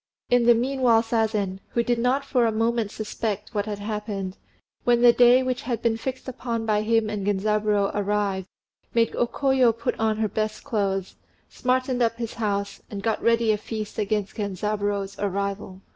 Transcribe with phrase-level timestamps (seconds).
[0.31, 4.35] In the meanwhile Sazen, who did not for a moment suspect what had happened,
[4.83, 8.47] when the day which had been fixed upon by him and Genzaburô arrived,
[8.95, 11.17] made O Koyo put on her best clothes,
[11.49, 15.81] smartened up his house, and got ready a feast against Genzaburô's arrival.